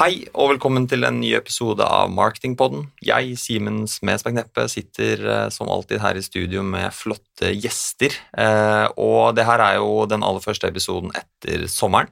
[0.00, 2.86] Hei og velkommen til en ny episode av Marketingpodden.
[3.04, 8.16] Jeg, Simen Smedsberg Neppe, sitter eh, som alltid her i studio med flotte gjester.
[8.32, 12.08] Eh, og det her er jo den aller første episoden etter sommeren.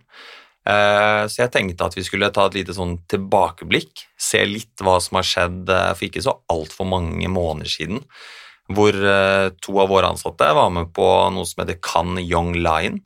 [0.68, 4.98] Eh, så jeg tenkte at vi skulle ta et lite sånn tilbakeblikk, se litt hva
[5.00, 8.04] som har skjedd for ikke så altfor mange måneder siden.
[8.68, 8.92] Hvor
[9.64, 13.00] to av våre ansatte var med på noe som heter Can Young Lion.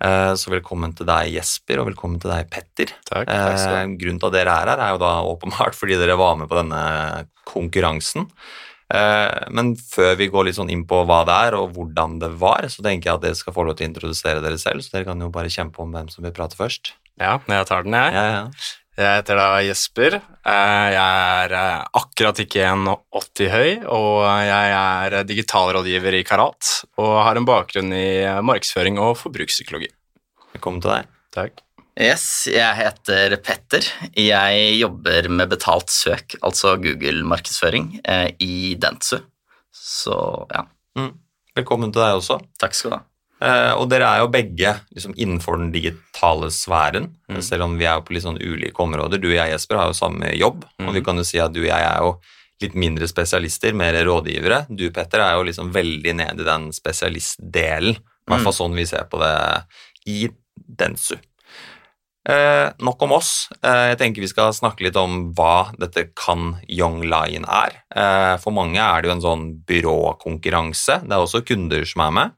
[0.00, 2.94] Eh, så velkommen til deg, Jesper, og velkommen til deg, Petter.
[3.04, 3.76] Takk, takk skal.
[3.82, 6.48] Eh, grunnen til at dere er her, er jo da åpenbart fordi dere var med
[6.48, 6.80] på denne
[7.50, 8.30] konkurransen.
[8.90, 12.32] Eh, men før vi går litt sånn inn på hva det er og hvordan det
[12.40, 14.96] var, så tenker jeg at dere skal få lov til å introdusere dere selv, så
[14.96, 16.94] dere kan jo bare kjempe om hvem som vil prate først.
[17.20, 18.16] Ja, jeg tar den, jeg.
[18.16, 18.44] Ja, ja.
[19.00, 20.14] Jeg heter da Jesper.
[20.44, 21.52] Jeg er
[21.96, 26.68] akkurat ikke 1,80 høy, og jeg er digitalrådgiver i Karat
[27.00, 29.88] og har en bakgrunn i markedsføring og forbrukspsykologi.
[30.52, 31.08] Velkommen til deg.
[31.32, 31.64] Takk.
[32.00, 33.88] Yes, jeg heter Petter.
[34.20, 37.94] Jeg jobber med betalt søk, altså Google-markedsføring,
[38.36, 39.22] i Dentsu.
[39.72, 40.16] Så
[40.52, 40.66] ja.
[41.00, 41.14] Mm.
[41.56, 42.42] Velkommen til deg også.
[42.60, 43.04] Takk skal du ha.
[43.40, 47.38] Uh, og dere er jo begge liksom, innenfor den digitale sfæren, mm.
[47.44, 49.22] selv om vi er på litt sånn ulike områder.
[49.22, 50.90] Du og jeg, Jesper, har jo samme jobb, mm.
[50.90, 52.12] og vi kan jo si at du og jeg er jo
[52.60, 54.66] litt mindre spesialister, mer rådgivere.
[54.68, 58.58] Du, Petter, er jo liksom veldig nede i den spesialistdelen, i hvert fall mm.
[58.60, 59.34] sånn vi ser på det
[60.12, 60.20] i
[60.60, 61.16] Densu.
[62.28, 63.48] Uh, nok om oss.
[63.64, 67.80] Uh, jeg tenker vi skal snakke litt om hva dette Kan Young Line er.
[68.44, 71.00] for mange er det jo en sånn byråkonkurranse.
[71.08, 72.36] Det er også kunder som er med.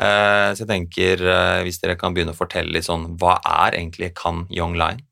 [0.00, 3.76] Eh, så jeg tenker, eh, hvis dere kan begynne å fortelle litt sånn, hva er
[3.76, 5.02] egentlig Kan Young Lion?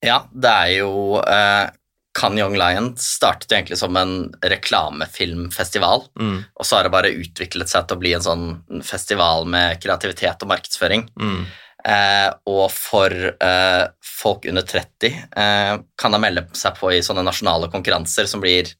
[0.00, 1.76] Ja, det er jo Kan
[2.16, 6.38] Can Young Lion startet jo egentlig som en reklamefilmfestival, mm.
[6.56, 8.46] og så har det bare utviklet seg til å bli en sånn
[8.82, 11.04] festival med kreativitet og markedsføring.
[11.20, 11.44] Mm.
[11.84, 17.70] Eh, og for eh, folk under 30 kan da melde seg på i sånne nasjonale
[17.72, 18.72] konkurranser som blir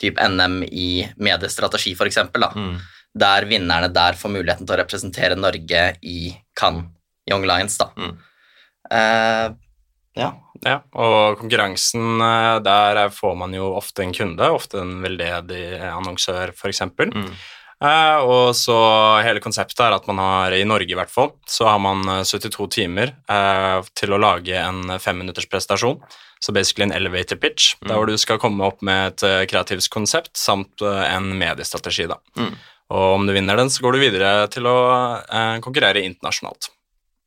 [0.00, 2.22] typ NM i mediestrategi, f.eks.
[2.54, 2.78] Mm
[3.14, 6.90] der vinnerne der får muligheten til å representere Norge i Cannes
[7.30, 7.78] Young Lions.
[7.78, 7.90] da.
[7.96, 8.18] Mm.
[8.90, 9.56] Uh,
[10.18, 10.32] ja.
[10.66, 10.80] ja.
[10.98, 16.82] Og konkurransen, eh, der får man jo ofte en kunde, ofte en veldedig annonsør, f.eks.
[16.98, 17.30] Mm.
[17.80, 18.74] Uh, og så
[19.24, 22.66] hele konseptet er at man har, i Norge i hvert fall, så har man 72
[22.74, 25.96] timer uh, til å lage en femminutters prestasjon.
[26.40, 27.88] Så basically en elevator pitch, mm.
[27.88, 32.06] der hvor du skal komme opp med et kreativt konsept samt en mediestrategi.
[32.08, 32.16] da.
[32.40, 32.54] Mm.
[32.90, 34.78] Og om du vinner den, så går du videre til å
[35.22, 36.72] eh, konkurrere internasjonalt.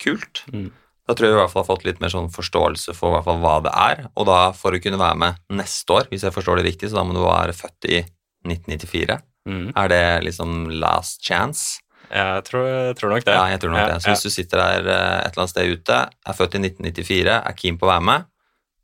[0.03, 0.43] Kult.
[0.51, 0.71] Mm.
[1.07, 3.27] Da tror jeg vi i hvert fall har fått litt mer sånn forståelse for hvert
[3.27, 4.03] fall hva det er.
[4.19, 7.01] Og da for å kunne være med neste år, hvis jeg forstår det riktig, så
[7.01, 8.01] da må du være født i
[8.47, 9.19] 1994.
[9.49, 9.65] Mm.
[9.75, 11.81] Er det liksom last chance?
[12.13, 13.35] Jeg tror, jeg tror, nok det.
[13.35, 14.01] Ja, jeg tror nok ja, det.
[14.03, 17.37] Så hvis du sitter der eh, et eller annet sted ute, er født i 1994,
[17.39, 18.27] er keen på å være med,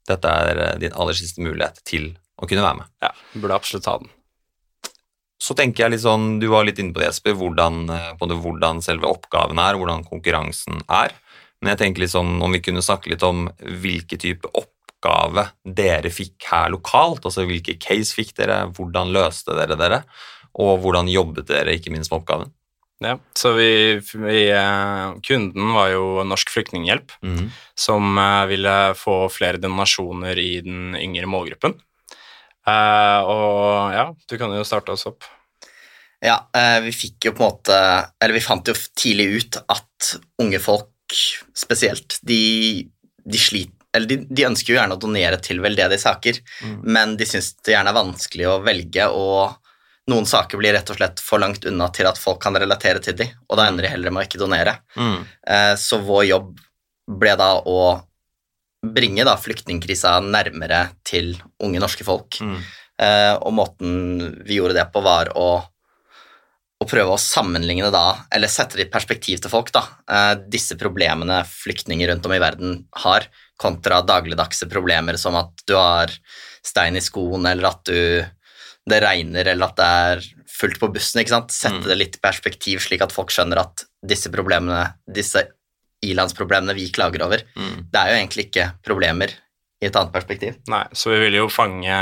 [0.10, 2.92] dette er eh, din aller siste mulighet til å kunne være med.
[3.06, 4.12] Ja, burde absolutt ta den.
[5.50, 7.88] Så tenker jeg litt sånn, Du var litt inne på det, Jesper, hvordan,
[8.20, 11.16] både eh, hvordan selve oppgaven er, hvordan konkurransen er.
[11.60, 13.48] Men jeg tenker litt sånn, om vi kunne snakke litt om
[13.82, 17.26] hvilke type oppgave dere fikk her lokalt.
[17.26, 20.04] altså Hvilke case fikk dere, hvordan løste dere dere,
[20.60, 22.54] og hvordan jobbet dere ikke minst med oppgaven?
[23.00, 23.72] Ja, så vi,
[24.04, 27.46] vi, eh, Kunden var jo Norsk Flyktninghjelp, mm.
[27.80, 31.80] som eh, ville få flere donasjoner i den yngre målgruppen.
[32.70, 35.24] Uh, og ja, du kan jo starte oss opp.
[36.24, 37.76] Ja, uh, vi fikk jo på en måte
[38.20, 40.10] Eller vi fant jo tidlig ut at
[40.44, 41.20] unge folk
[41.58, 42.86] spesielt, de,
[43.26, 46.76] de sliter eller de, de, ønsker jo gjerne å donere til veldedige saker, mm.
[46.94, 49.56] men de syns det gjerne er vanskelig å velge, og
[50.14, 53.18] noen saker blir rett og slett for langt unna til at folk kan relatere til
[53.18, 54.76] dem, og da ender de heller med å ikke donere.
[54.94, 55.18] Mm.
[55.42, 56.54] Uh, så vår jobb
[57.18, 57.80] ble da å
[58.86, 61.34] bringe da flyktningkrisa nærmere til
[61.64, 62.40] unge norske folk.
[62.46, 62.60] Mm.
[63.00, 63.92] Eh, og måten
[64.48, 65.50] vi gjorde det på, var å,
[66.80, 70.78] å, prøve å sammenligne da, eller sette det i perspektiv til folk, da, eh, disse
[70.80, 73.28] problemene flyktninger rundt om i verden har,
[73.60, 76.14] kontra dagligdagse problemer som at du har
[76.64, 78.24] stein i skoen, eller at du,
[78.90, 80.28] det regner, eller at det er
[80.60, 81.22] fullt på bussen.
[81.22, 81.56] ikke sant?
[81.56, 81.90] Sette mm.
[81.92, 85.44] det litt i perspektiv, slik at folk skjønner at disse problemene, disse
[86.06, 87.92] ilandsproblemene vi klager over, mm.
[87.92, 89.36] det er jo egentlig ikke problemer
[89.80, 90.58] i et annet perspektiv.
[90.72, 92.00] Nei, så vi vil jo fange,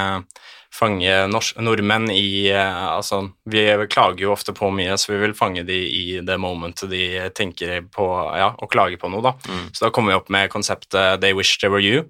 [0.74, 5.64] fange nordmenn i eh, Altså, vi klager jo ofte på mye, så vi vil fange
[5.68, 9.34] de i det momentet de tenker på ja, og klager på noe, da.
[9.48, 9.66] Mm.
[9.74, 12.06] Så da kommer vi opp med konseptet 'They wish they were you'.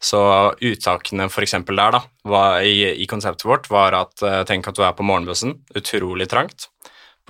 [0.00, 0.20] Så
[0.64, 1.52] uttakene f.eks.
[1.68, 5.04] der da, var, i, i, konseptet vårt var at eh, tenk at du er på
[5.04, 6.70] morgenbussen, utrolig trangt.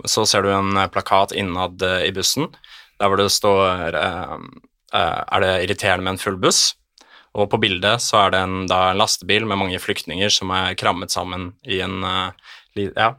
[0.07, 2.47] Så ser du en plakat innad i bussen
[3.01, 6.75] der hvor det står Er det irriterende med en full buss?
[7.39, 10.79] Og på bildet så er det en, da, en lastebil med mange flyktninger som er
[10.79, 12.33] krammet sammen i en uh,
[12.75, 13.13] ja,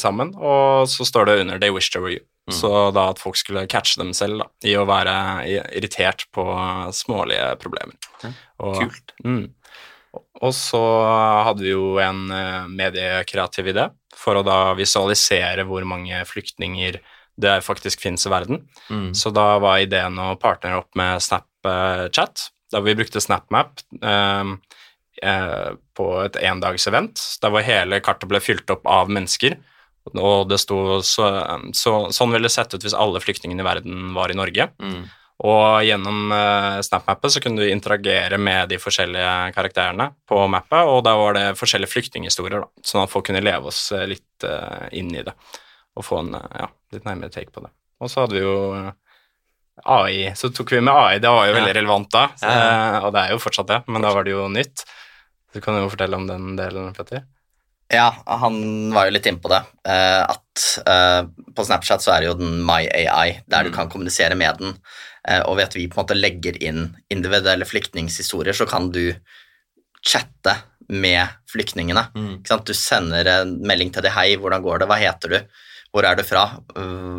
[0.00, 2.26] sammen, og så står det under 'They wish to were you'.
[2.48, 2.54] Mm.
[2.56, 5.12] Så da at folk skulle catche dem selv da, i å være
[5.76, 6.44] irritert på
[6.96, 7.92] smålige problemer.
[8.64, 9.12] Og, kult.
[9.24, 9.52] Mm,
[10.40, 10.80] og så
[11.44, 12.24] hadde vi jo en
[12.72, 16.98] mediekreativ idé for å da visualisere hvor mange flyktninger
[17.38, 18.64] det faktisk finnes i verden.
[18.90, 19.12] Mm.
[19.14, 24.52] Så da var ideen å partnere opp med Snapchat, da vi brukte SnapMap eh,
[25.22, 29.58] eh, på et endagsevent, der hvor hele kartet ble fylt opp av mennesker.
[30.08, 31.26] Og det sto så,
[31.76, 34.70] så, Sånn ville det sett ut hvis alle flyktningene i verden var i Norge.
[34.80, 35.02] Mm.
[35.44, 41.04] Og gjennom uh, SnapMappet så kunne du interagere med de forskjellige karakterene på mappet, og
[41.06, 45.12] da var det forskjellige flyktninghistorier, da, sånn at folk kunne leve oss litt eh, inn
[45.14, 45.36] i det
[45.98, 47.70] og få en ja, litt nærmere take på det.
[48.02, 48.56] Og så hadde vi jo
[49.84, 51.18] AI, så tok vi med AI.
[51.22, 51.78] Det var jo veldig ja.
[51.80, 53.00] relevant da, så, ja.
[53.02, 54.84] og det er jo fortsatt det, men da var det jo nytt.
[55.54, 57.24] Du kan jo fortelle om den delen, Petter.
[57.88, 58.58] Ja, han
[58.92, 59.62] var jo litt inne på det.
[59.88, 63.70] Uh, at uh, på Snapchat så er det jo den My AI, der mm.
[63.70, 64.74] du kan kommunisere med den.
[65.44, 69.10] Og ved at vi på en måte legger inn individuelle flyktningshistorier, så kan du
[70.00, 70.54] chatte
[70.88, 72.06] med flyktningene.
[72.14, 72.38] Mm.
[72.64, 74.88] Du sender en melding til dem 'Hei, hvordan går det?
[74.88, 75.42] Hva heter du?'
[75.92, 76.44] Hvor er du fra?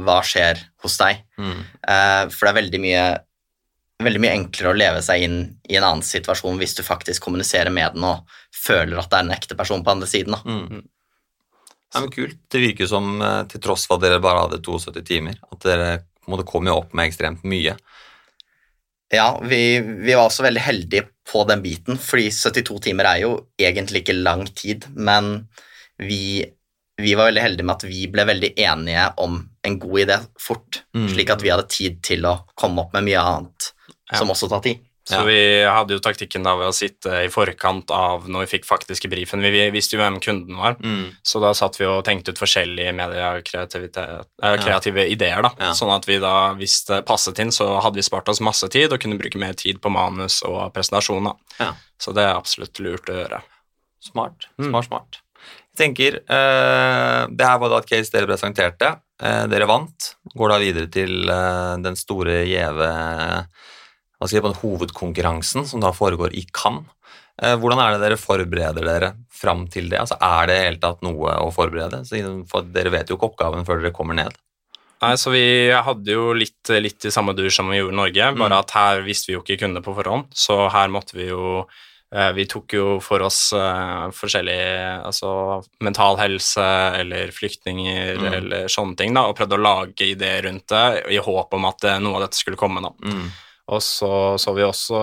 [0.06, 1.24] Hva skjer hos deg?
[1.42, 1.57] Mm.
[1.83, 3.06] Uh, for det er veldig mye,
[4.06, 5.39] veldig mye enklere å leve seg inn
[5.69, 9.27] i en annen situasjon hvis du faktisk kommuniserer med den og føler at det er
[9.27, 10.38] en ekte person på andre siden.
[10.45, 10.86] Mm.
[11.94, 12.38] Ja, men Kult.
[12.51, 15.89] Det virker som, eh, til tross for at dere bare hadde 72 timer, at dere
[16.30, 17.74] måtte komme opp med ekstremt mye.
[19.10, 23.31] Ja, vi, vi, var også veldig heldige på den biten, fordi 72 timer er jo
[23.57, 25.48] egentlig ikke lang tid, men
[25.98, 26.45] vi
[27.00, 30.84] vi var veldig heldige med at vi ble veldig enige om en god idé fort,
[30.96, 31.10] mm.
[31.13, 33.72] slik at vi hadde tid til å komme opp med mye annet
[34.12, 34.19] ja.
[34.19, 34.86] som også tar tid.
[35.10, 35.24] Så ja.
[35.25, 39.10] vi hadde jo taktikken da ved å sitte i forkant av når vi fikk faktiske
[39.10, 39.42] brifen.
[39.42, 41.24] Vi visste jo hvem kunden var, mm.
[41.25, 45.07] så da satt vi og tenkte ut forskjellige mediekreative ja.
[45.10, 45.42] ideer.
[45.48, 45.72] da, ja.
[45.78, 48.94] Sånn at vi da, hvis det passet inn, så hadde vi spart oss masse tid
[48.94, 51.31] og kunne bruke mer tid på manus og presentasjon.
[51.31, 51.72] da.
[51.98, 53.42] Så det er absolutt lurt å gjøre.
[54.12, 54.46] Smart.
[54.62, 54.84] Smart, mm.
[54.92, 55.24] smart
[55.80, 58.94] tenker uh, Det her var da et case dere presenterte.
[59.22, 60.14] Uh, dere vant.
[60.36, 62.94] Går da videre til uh, den store gjeve
[64.20, 66.90] hva skal jeg på den hovedkonkurransen som da foregår i Cannes.
[67.40, 70.02] Hvordan er det dere forbereder dere fram til det?
[70.02, 72.02] Altså, er det i hele tatt noe å forberede?
[72.52, 74.36] For dere vet jo ikke oppgaven før dere kommer ned.
[75.00, 78.28] Nei, så Vi hadde jo litt, litt i samme dur som vi gjorde i Norge,
[78.36, 78.58] bare mm.
[78.60, 80.28] at her visste vi jo ikke kundene på forhånd.
[80.36, 81.88] Så her måtte vi jo Eh,
[82.34, 84.62] vi tok jo for oss uh, forskjellig
[85.06, 86.64] altså mental helse
[86.98, 88.34] eller flyktninger mm.
[88.34, 91.86] eller sånne ting, da, og prøvde å lage ideer rundt det i håp om at
[91.86, 92.82] uh, noe av dette skulle komme.
[92.82, 92.90] da.
[93.06, 93.30] Mm.
[93.70, 94.12] Og så
[94.42, 95.00] så vi også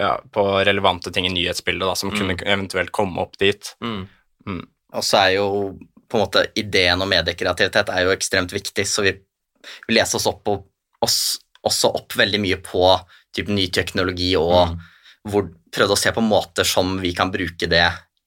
[0.00, 2.18] ja, på relevante ting i nyhetsbildet da, som mm.
[2.18, 3.74] kunne eventuelt komme opp dit.
[3.84, 4.02] Mm.
[4.46, 4.64] Mm.
[4.98, 5.48] Og så er jo
[6.10, 9.14] på en måte ideen om mediekreativitet er jo ekstremt viktig, så vi,
[9.86, 10.58] vi leser oss opp på,
[11.06, 11.18] oss,
[11.62, 12.82] også opp veldig mye på
[13.32, 14.74] typ, ny teknologi og
[15.28, 17.84] hvor, prøvde å se på måter som vi kan bruke det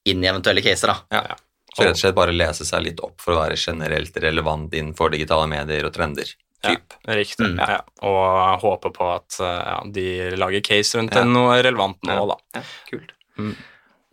[0.08, 0.92] inn i eventuelle caser.
[0.92, 1.18] da.
[1.18, 1.42] Ja, ja.
[1.76, 5.10] Så rett og slett bare lese seg litt opp for å være generelt relevant innenfor
[5.12, 6.30] digitale medier og trender.
[6.64, 6.94] Typ.
[7.04, 7.50] Ja, riktig.
[7.52, 7.58] Mm.
[7.60, 10.06] Ja, og håpe på at ja, de
[10.40, 11.26] lager case rundt ja.
[11.28, 12.38] noe relevant nå, da.
[12.56, 13.12] Ja, kult.
[13.36, 13.52] Mm.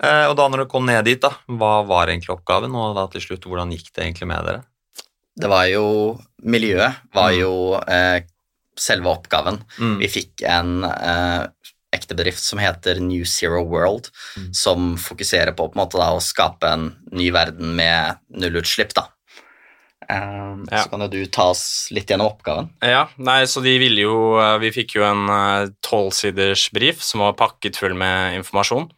[0.03, 3.07] Eh, og da når du kom ned dit, da, hva var egentlig oppgaven, og da
[3.13, 4.65] til slutt, hvordan gikk det egentlig med dere?
[5.33, 5.85] Det var jo
[6.45, 7.37] Miljøet var mm.
[7.39, 8.25] jo eh,
[8.77, 9.61] selve oppgaven.
[9.79, 9.95] Mm.
[10.01, 11.45] Vi fikk en eh,
[12.09, 14.51] bedrift som heter New Zero World, mm.
[14.53, 18.95] som fokuserer på, på måte, da, å skape en ny verden med nullutslipp.
[18.97, 19.09] da.
[20.09, 20.83] Um, ja.
[20.83, 22.69] Så kan jo du ta oss litt gjennom oppgaven.
[22.83, 27.03] Ja, nei, så de ville jo eh, Vi fikk jo en eh, tolvsiders uh, brief
[27.05, 28.89] som var pakket full med informasjon.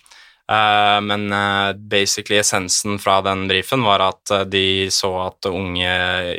[0.45, 5.95] Uh, men uh, basically essensen fra den briefen var at de så at unge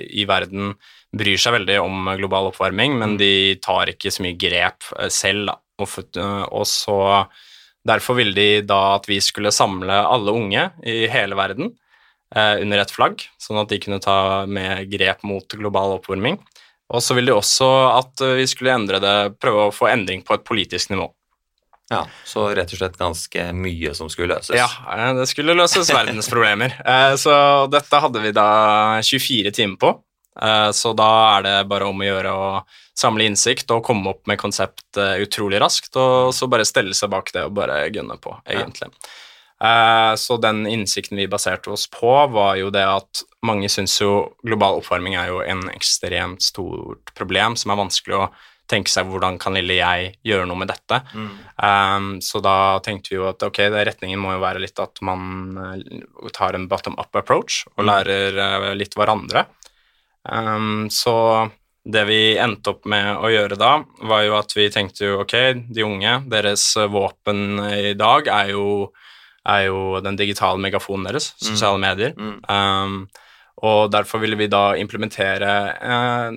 [0.06, 0.76] i verden
[1.16, 3.20] bryr seg veldig om global oppvarming, men mm.
[3.20, 3.32] de
[3.62, 5.49] tar ikke så mye grep selv.
[5.52, 5.61] da.
[5.83, 6.99] Og så
[7.87, 11.68] Derfor ville de da at vi skulle samle alle unge i hele verden
[12.35, 16.40] eh, under ett flagg, sånn at de kunne ta med grep mot global oppvarming.
[16.90, 20.35] Og så ville de også at vi skulle endre det, prøve å få endring på
[20.35, 21.06] et politisk nivå.
[21.90, 24.56] Ja, Så rett og slett ganske mye som skulle løses?
[24.59, 26.75] Ja, eh, det skulle løses verdens problemer.
[26.87, 29.92] Eh, så dette hadde vi da 24 timer på.
[30.42, 32.49] Eh, så da er det bare om å gjøre å
[32.96, 37.12] samle innsikt og komme opp med konsept uh, utrolig raskt, og så bare stelle seg
[37.12, 38.88] bak det og bare gunne på, egentlig.
[38.88, 39.14] Ja.
[39.56, 44.34] Uh, så den innsikten vi baserte oss på, var jo det at mange syns jo
[44.44, 48.26] global oppvarming er jo en ekstremt stort problem som er vanskelig å
[48.68, 50.98] tenke seg hvordan kan lille jeg gjøre noe med dette.
[51.14, 51.28] Mm.
[51.62, 55.54] Um, så da tenkte vi jo at ok, retningen må jo være litt at man
[56.34, 57.86] tar en bottom up approach og Mm.
[57.86, 59.46] lærer litt hverandre.
[60.26, 61.14] Um, så
[61.86, 63.76] det vi endte opp med å gjøre da,
[64.10, 65.36] var jo at vi tenkte jo ok,
[65.70, 68.66] de unge, deres uh, våpen i dag er jo,
[69.46, 71.46] er jo den digitale megafonen deres, Mm.
[71.52, 72.16] sosiale medier.
[72.18, 72.36] Mm.
[72.50, 72.98] Um,
[73.64, 76.34] og derfor ville vi da implementere eh,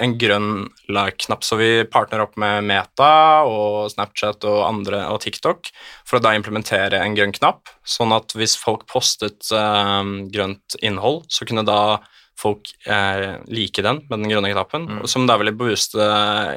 [0.00, 5.70] en grønn like-knapp, så vi partner opp med Meta og Snapchat og andre og TikTok
[6.08, 11.24] for å da implementere en grønn knapp, sånn at hvis folk postet eh, grønt innhold,
[11.32, 11.80] så kunne da
[12.40, 15.06] folk eh, like den med den grønne knappen, Mm.
[15.12, 16.00] som da ville booste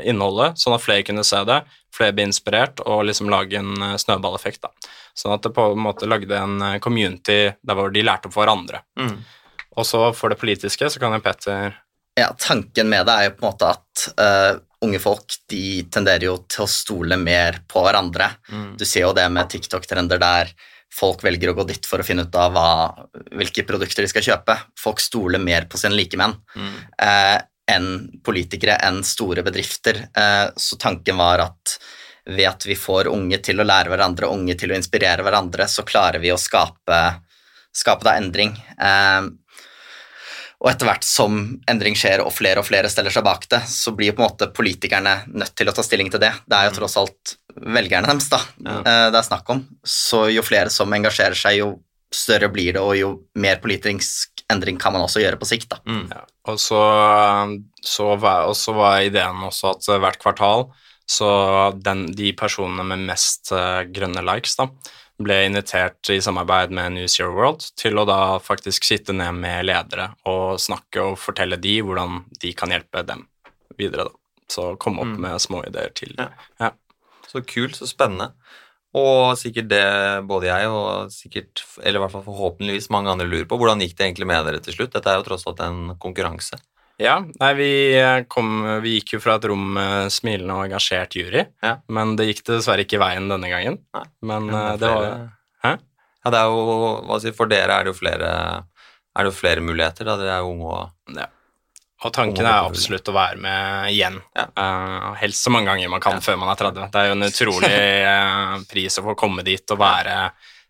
[0.08, 1.60] innholdet, sånn at flere kunne se det,
[1.94, 4.62] flere ble inspirert, og liksom lage en eh, snøballeffekt.
[4.64, 4.72] da.
[5.14, 8.38] Sånn at det på en måte lagde en eh, community der hvor de lærte opp
[8.40, 8.82] hverandre.
[8.98, 9.18] Mm.
[9.78, 11.80] Og så for det politiske så kan jo Petter
[12.16, 16.28] Ja, tanken med det er jo på en måte at uh, unge folk de tenderer
[16.28, 18.28] jo til å stole mer på hverandre.
[18.52, 18.68] Mm.
[18.78, 20.52] Du ser jo det med TikTok-trender der
[20.94, 22.68] folk velger å gå dit for å finne ut av hva,
[23.34, 24.58] hvilke produkter de skal kjøpe.
[24.80, 26.76] Folk stoler mer på sine likemenn Mm.
[27.00, 27.42] eh,
[27.74, 30.10] enn politikere, enn store bedrifter.
[30.14, 31.78] Eh, så tanken var at
[32.26, 35.84] ved at vi får unge til å lære hverandre, unge til å inspirere hverandre, så
[35.84, 37.00] klarer vi å skape,
[37.74, 38.54] skape da endring.
[38.80, 39.22] Eh,
[40.64, 43.92] og etter hvert som endring skjer og flere og flere steller seg bak det, så
[43.96, 46.32] blir på en måte politikerne nødt til å ta stilling til det.
[46.48, 48.78] Det er jo tross alt velgerne deres da, Ja.
[48.80, 49.66] eh, det er snakk om.
[49.84, 51.82] Så jo flere som engasjerer seg, jo
[52.14, 55.70] større blir det, og jo mer politisk endring kan man også gjøre på sikt.
[55.70, 55.82] da.
[55.86, 56.08] Mm.
[56.14, 56.24] ja.
[56.48, 56.80] Og så,
[57.84, 60.68] så, var, og så var ideen også at hvert kvartal
[61.10, 64.70] så den, de personene med mest eh, grønne likes da,
[65.22, 69.66] ble invitert i samarbeid med New Zero World til å da faktisk sitte ned med
[69.66, 73.28] ledere og snakke og fortelle de hvordan de kan hjelpe dem
[73.78, 74.06] videre.
[74.10, 74.12] da.
[74.50, 75.20] Så komme opp Mm.
[75.22, 76.14] med små ideer til.
[76.60, 76.72] Ja.
[77.28, 78.34] Så kult, så spennende.
[78.94, 83.46] Og sikkert det både jeg og sikkert, eller i hvert fall forhåpentligvis mange andre lurer
[83.46, 83.58] på.
[83.58, 84.92] Hvordan gikk det egentlig med dere til slutt?
[84.94, 86.60] Dette er jo tross alt en konkurranse.
[87.04, 87.70] Ja, nei, vi,
[88.00, 88.50] eh, kom,
[88.84, 91.78] vi gikk jo fra et rom med smilende og engasjert jury, Ja.
[91.92, 93.80] men det gikk dessverre ikke veien denne gangen.
[93.94, 95.32] Nei, Men Men eh, det det var
[95.66, 95.74] Hæ?
[96.24, 98.30] Ja, det er jo, hva si, For dere er det jo flere,
[99.16, 101.26] er det jo flere muligheter, da dere er jo unge og
[102.04, 104.18] Og tanken er absolutt å være med igjen.
[104.36, 104.48] Ja.
[104.60, 106.20] Uh, helst så mange ganger man kan Ja.
[106.20, 106.90] før man er 30.
[106.92, 110.18] Det er jo en utrolig uh, pris å få komme dit og være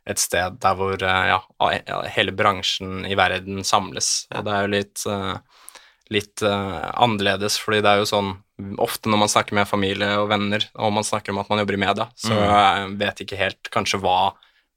[0.05, 1.39] et sted der hvor uh, ja,
[1.87, 4.27] ja, hele bransjen i verden samles.
[4.29, 4.39] Ja.
[4.39, 5.37] Og det er jo litt, eh,
[6.11, 8.33] litt uh, annerledes, fordi det er jo sånn
[8.79, 11.73] Ofte når man snakker med familie og venner, og man snakker om at man jobber
[11.73, 12.97] i media, så Mm.
[12.99, 14.33] vet ikke helt kanskje hva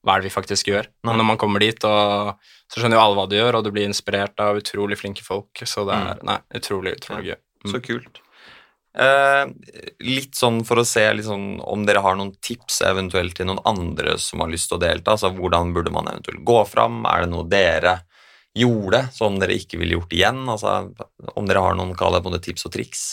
[0.07, 0.87] hva er det vi faktisk gjør.
[0.87, 1.11] Nei.
[1.11, 2.37] Men når man kommer dit, og,
[2.71, 5.51] så skjønner jo alle hva du gjør, og du blir inspirert av utrolig flinke folk.
[5.67, 7.39] Så det er nei, utrolig, utrolig gøy.
[7.67, 7.73] Mm.
[7.73, 8.21] Så kult.
[8.97, 9.43] Eh,
[10.07, 14.15] litt sånn for å se sånn, om dere har noen tips eventuelt til noen andre
[14.23, 15.17] som har lyst til å delta.
[15.17, 17.03] altså Hvordan burde man eventuelt gå fram?
[17.11, 17.99] Er det noe dere
[18.57, 20.43] gjorde som dere ikke ville gjort igjen?
[20.49, 20.73] altså
[21.37, 23.05] Om dere har noen kall det tips og triks?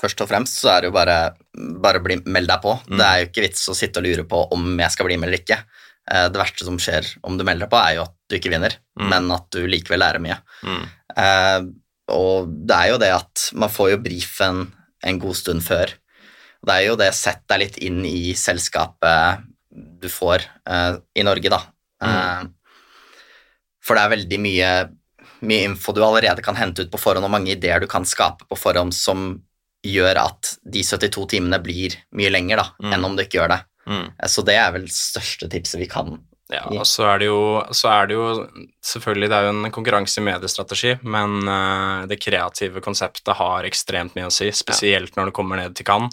[0.00, 1.16] Først og fremst så er det jo bare,
[1.84, 2.72] bare bli, meld deg på.
[2.88, 2.96] Mm.
[2.96, 5.28] Det er jo ikke vits å sitte og lure på om jeg skal bli med
[5.28, 5.58] eller ikke.
[6.10, 8.52] Eh, Det verste som skjer om du melder deg på, er jo at du ikke
[8.54, 9.08] vinner, Mm.
[9.12, 10.38] men at du likevel lærer mye.
[10.64, 10.84] Mm.
[11.16, 11.60] Eh,
[12.16, 14.72] og det er jo det at man får jo brifen
[15.04, 15.92] en god stund før.
[16.64, 19.44] Det er jo det sett deg litt inn i selskapet
[20.00, 21.60] du får eh, i Norge, da.
[22.02, 22.42] Eh,
[23.82, 24.70] for det er veldig mye,
[25.42, 28.44] mye info du allerede kan hente ut på forhånd, og mange ideer du kan skape
[28.50, 29.40] på forhånd som
[29.86, 32.92] gjør at de 72 timene blir mye lenger da, Mm.
[32.92, 33.60] enn om du ikke gjør det.
[33.88, 34.10] Mm.
[34.22, 36.18] Eh, Så det er vel største tipset vi kan.
[36.52, 38.48] Ja, og så er det jo, så er det jo
[38.82, 44.14] Selvfølgelig, det er jo en konkurranse i mediestrategi, men eh, det kreative konseptet har ekstremt
[44.16, 46.10] mye å si, spesielt når det kommer ned til Cannes.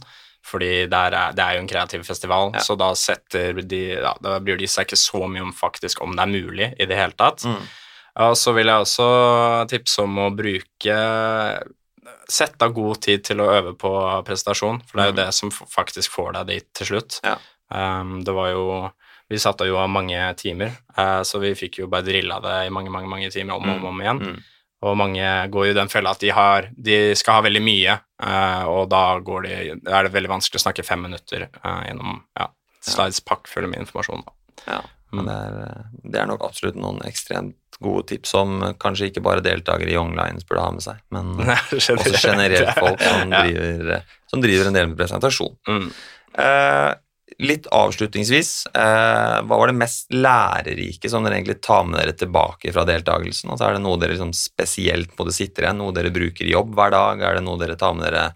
[0.48, 2.60] Fordi der er, det er jo en kreativ festival, Ja.
[2.63, 2.94] så da
[3.68, 6.70] de ja, Da bryr de seg ikke så mye om faktisk om det er mulig
[6.80, 7.44] i det hele tatt.
[7.44, 7.66] Mm.
[8.24, 9.08] Og så vil jeg også
[9.70, 10.96] tipse om å bruke
[12.30, 13.89] Sette av god tid til å øve på
[14.27, 15.20] presentasjon, for det er jo Mm.
[15.25, 17.20] det som faktisk får deg dit til slutt.
[17.24, 17.38] Ja.
[17.72, 18.92] Um, det var jo
[19.30, 22.70] Vi satte jo av mange timer, uh, så vi fikk jo bare drilla det i
[22.72, 24.20] mange, mange mange timer om og om, om igjen.
[24.24, 24.44] Mm.
[24.88, 27.96] Og mange går jo i den fella at de, har, de skal ha veldig mye,
[28.24, 32.22] eh, og da går de, er det veldig vanskelig å snakke fem minutter eh, gjennom
[32.39, 32.48] ja,
[32.88, 34.24] slides pakkfulle med informasjon.
[34.27, 34.38] Da.
[34.72, 35.22] Ja, Mm.
[35.24, 39.94] det, er, det er nok absolutt noen ekstremt gode tips som kanskje ikke bare deltakere
[39.94, 41.29] i Onlines burde ha med seg, men
[41.77, 43.39] også generelt folk som Ja.
[43.48, 45.53] driver, som driver en del med presentasjon.
[45.72, 45.86] Mm.
[46.44, 46.89] Eh,
[47.43, 52.72] litt avslutningsvis, eh, hva var det mest lærerike som dere egentlig tar med dere tilbake
[52.74, 53.51] fra deltakelsen?
[53.51, 56.55] Altså, er det noe dere liksom spesielt på det sitter igjen, noe dere bruker i
[56.55, 57.22] jobb hver dag?
[57.22, 58.31] Er det noe dere tar med dere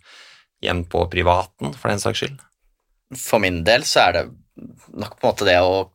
[0.62, 2.38] hjem på privaten, for den saks skyld?
[3.18, 4.26] For min del så er det
[4.94, 5.90] nok på en måte det å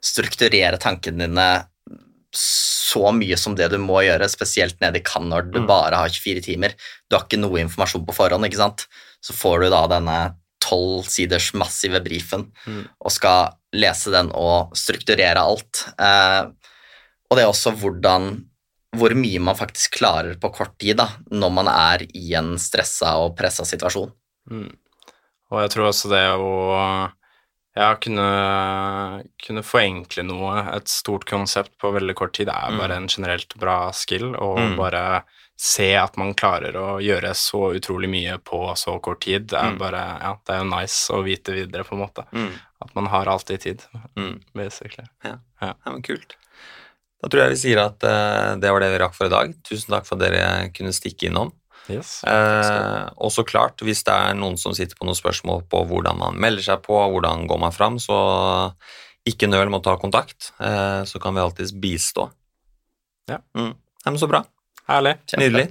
[0.00, 1.50] strukturere tankene dine
[2.32, 5.66] så mye som det du må gjøre, spesielt nede i Cannes når du Mm.
[5.66, 6.74] bare har 24 timer.
[7.08, 8.86] Du har ikke noe informasjon på forhånd, ikke sant.
[9.20, 12.84] Så får du da denne tolv siders massive brifen Mm.
[13.00, 15.84] og skal lese den og strukturere alt.
[15.98, 16.50] Eh,
[17.30, 18.46] og det er også hvordan
[18.98, 23.12] hvor mye man faktisk klarer på kort tid da, når man er i en stressa
[23.22, 24.10] og pressa situasjon.
[24.50, 24.72] Mm.
[25.50, 26.50] Og jeg tror også det å
[27.80, 28.26] ja, kunne,
[29.42, 32.78] kunne forenkle noe, et stort konsept på veldig kort tid, er Mm.
[32.78, 34.34] bare en generelt bra skill.
[34.36, 34.76] Og Mm.
[34.76, 35.22] bare
[35.56, 39.72] se at man klarer å gjøre så utrolig mye på så kort tid, det er
[39.72, 39.78] Mm.
[39.78, 42.26] bare Ja, det er jo nice å vite videre, på en måte.
[42.32, 42.52] Mm.
[42.82, 43.82] At man har alltid tid,
[44.16, 44.40] Mm.
[44.54, 45.06] basically.
[45.24, 46.34] Ja, men kult.
[47.22, 49.54] Da tror jeg vi sier at uh, det var det vi rakk for i dag.
[49.62, 51.52] Tusen takk for at dere kunne stikke innom.
[51.90, 52.12] Yes.
[52.28, 56.20] Eh, og så klart, hvis det er noen som sitter på noen spørsmål på hvordan
[56.20, 58.18] man melder seg på, hvordan går man fram, så
[59.28, 60.52] ikke nøl med å ta kontakt.
[60.62, 62.30] Eh, så kan vi alltids bistå.
[63.30, 63.42] Ja.
[63.58, 63.74] Mm.
[64.06, 64.44] Men så bra.
[64.90, 65.18] Herlig.
[65.26, 65.44] Kjempe.
[65.44, 65.68] Nydelig.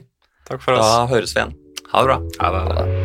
[0.49, 0.85] Takk for oss.
[0.85, 1.55] Da høres vi igjen.
[1.91, 2.19] Ha det bra.
[2.39, 2.65] Ha det.
[2.69, 2.98] Ha det.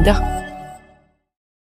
[0.00, 0.35] rien.